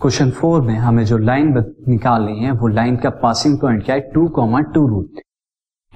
[0.00, 1.52] Question four में हमें जो लाइन
[1.88, 4.00] निकालनी है, वो लाइन का पासिंग पॉइंट क्या है?
[4.00, 5.20] Two comma two root.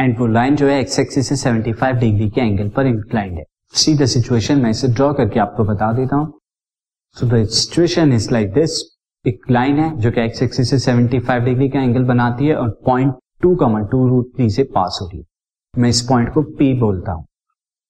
[0.01, 3.45] And वो लाइन जो है एक्स एक्सिस से 75 डिग्री के एंगल पर इंक्लाइंड है।
[3.75, 6.41] सी द सिचुएशन मैं इसे ड्रॉ करके आपको बता देता हूँ।
[7.17, 8.71] So the situation is like this
[9.27, 12.69] एक लाइन है जो कि एक्स एक्सिस से 75 डिग्री का एंगल बनाती है और
[12.87, 15.25] point two comma two root three से पास हो रही है।
[15.75, 17.27] मैं इस पॉइंट को पी बोलता हूँ।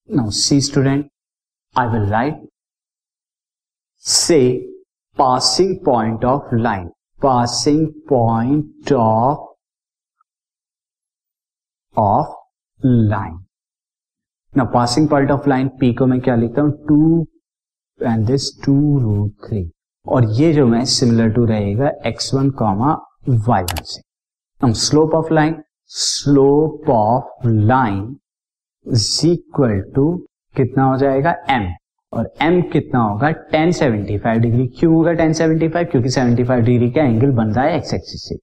[0.08, 1.08] Now see student
[1.76, 2.48] I will write
[3.98, 4.40] से
[5.16, 6.86] passing point of line
[7.20, 9.52] passing point of
[11.96, 12.34] of
[12.80, 13.38] line
[14.52, 16.72] ना passing point of line P को मैं क्या लिखता हूँ?
[16.88, 17.26] Two
[18.00, 19.70] and this two root three
[20.06, 22.92] और ये जो मैं सिमिलर टू रहेगा x one comma
[23.28, 24.02] y one से।
[24.60, 28.16] हम slope of line slope of line
[28.86, 30.16] is equal to
[30.54, 31.72] कितना हो जाएगा एम
[32.14, 33.28] और m कितना होगा?
[33.54, 38.28] 1075 डिग्री क्यों होगा 1075 क्योंकि 75 डिग्री का एंगल बन रहा है एक्स एक्सिस
[38.28, 38.34] से।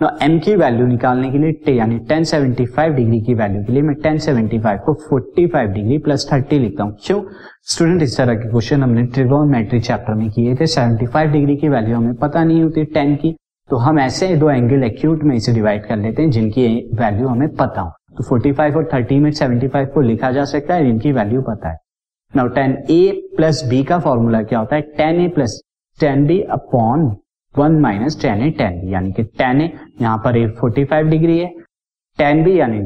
[0.00, 3.94] ना m की वैल्यू निकालने के लिए यानी 1075 डिग्री की वैल्यू के लिए मैं
[3.94, 7.22] 1075 को 45 डिग्री प्लस 30 लिखता हूँ। क्यों?
[7.62, 11.96] स्टूडेंट इस तरह के क्वेश्चन हमने ट्रिगोनोमेट्री चैप्टर में किए थे। 75 डिग्री की वैल्यू
[11.96, 13.36] हमें पता नहीं होती 10 की।
[13.70, 17.48] तो हम ऐसे दो एंगल एक्यूट में इसे डिवाइड कर लेते हैं, जिनकी वैल्यू हमें
[17.48, 21.42] पता हो। तो 45 और 30 में 75 को लिखा जा सकता है जिनकी वैल्यू
[21.42, 21.76] पता है।
[22.34, 24.82] Now tan A plus B का फॉर्मूला क्या होता है?
[24.96, 25.60] Tan A plus
[25.98, 27.10] tan B upon
[27.54, 31.08] one minus tan A tan B यानी कि टेन ए यहाँ पर ए फोर्टी फाइव
[31.10, 31.48] डिग्री है।
[32.18, 32.80] टेन बी यानी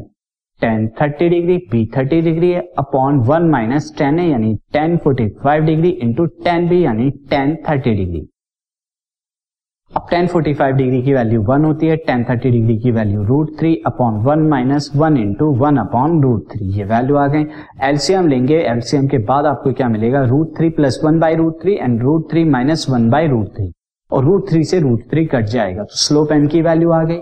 [0.63, 5.29] tan thirty degree B thirty degree है। Upon one minus tan A यानी tan forty
[5.43, 8.27] five degree into tan B यानी tan thirty degree
[9.97, 13.23] अब टेन फोर्टी फाइव डिग्री की value one होती है, tan thirty degree की value
[13.23, 16.69] root three upon one minus one into one upon root three.
[16.77, 17.45] ये value आ गई।
[17.89, 20.23] LCM लेंगे। एलसीएम के बाद आपको क्या मिलेगा?
[20.23, 23.71] Root three plus one by root three and root three minus one by root three.
[24.11, 27.21] और रूट थ्री से रूट थ्री कट जाएगा। तो स्लोप एम की वैल्यू आ गई।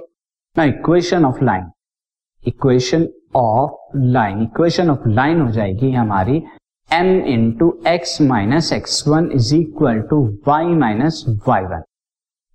[0.56, 1.71] ना equation of line
[2.43, 6.43] equation of line equation of line हो जाएगी हमारी
[6.91, 11.83] M into x minus x one is equal to y minus y one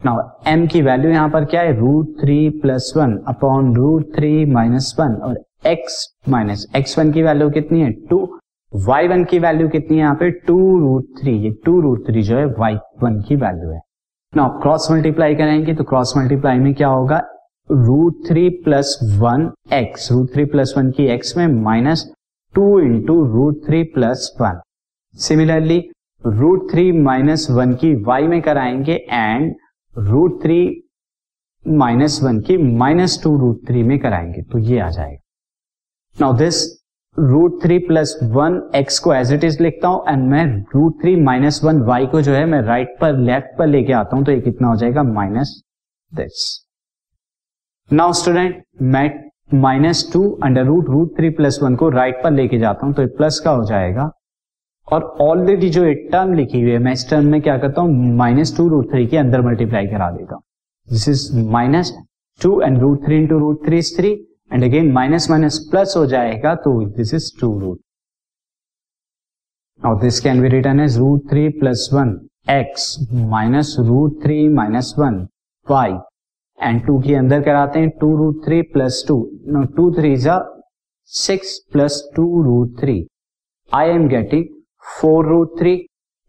[0.01, 1.77] now m की वैल्यू यहाँ पर क्या है?
[1.77, 5.95] Root three plus one upon root three minus one और x
[6.29, 7.91] minus x one की वैल्यू कितनी है?
[7.91, 8.39] टू
[8.73, 10.29] वाई वन की वैल्यू कितनी है यहाँ पे?
[10.31, 13.79] टू रूट थ्री ये टू रूट थ्री जो है वाई वन की वैल्यू है।
[14.33, 17.21] नाउ क्रॉस मल्टीप्लाई करेंगे तो क्रॉस मल्टीप्लाई में क्या होगा?
[17.71, 22.09] Root three plus one x root three plus one की एक्स में minus
[22.55, 24.59] two into root three plus one
[25.13, 25.83] similarly
[26.25, 29.55] root three minus one की वाई में कराएँगे and
[29.95, 30.57] root three
[31.67, 35.21] minus one की माइनस टू रूट थ्री में कराएँगे तो ये आ जाएगा।
[36.21, 36.63] Now this
[37.17, 40.45] root three plus one x को एज इट इज़ लिखता हूँ एंड मैं
[40.75, 43.93] root three minus one y को जो है, मैं राइट right पर लेफ़्ट पर लेके
[43.93, 45.03] आता हूँ तो ये कितना हो जाएगा?
[45.03, 45.61] माइनस
[46.11, 46.67] दिस
[47.91, 49.09] नाउ स्टूडेंट मैं
[49.53, 53.07] minus two under root root three plus one को राइट पर लेके जाता हूँ तो
[53.07, 54.11] प्लस का हो जाएगा
[54.87, 58.15] और ऑलरेडी जो एक टर्म लिखी हुई है, मैं इस टर्म में क्या करता हूँ?
[58.17, 60.43] माइनस टू रूट थ्री के अंदर मल्टीप्लाई करा देता हूँ।
[60.87, 61.93] This is minus
[62.41, 64.11] two and root three into root three is three
[64.53, 67.79] and again minus minus plus हो जाएगा तो दिस इज़ टू रूट
[69.81, 72.17] और this can be written as root three plus one
[72.49, 75.25] x minus root three minus one
[75.67, 75.97] y
[76.59, 80.39] and two के अंदर कराते हैं two root three plus two no two three जा
[81.11, 83.05] six plus two root three
[83.71, 84.45] I am getting
[84.85, 85.75] four root three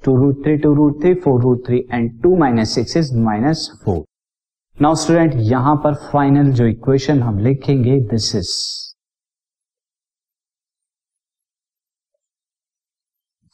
[0.03, 3.71] two root three two root three four root three and two minus six is minus
[3.85, 4.05] four
[4.77, 8.53] now student यहाँ पर final जो equation हम लिखेंगे this is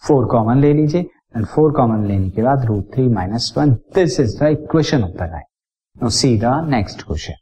[0.03, 1.01] four common ले लीजिए
[1.37, 5.12] and four common लेने के बाद root three minus one this is the equation of
[5.12, 7.42] the now see the next question